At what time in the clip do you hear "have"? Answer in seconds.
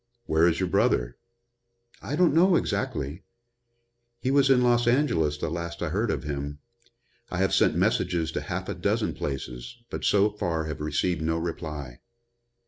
7.37-7.53, 10.63-10.81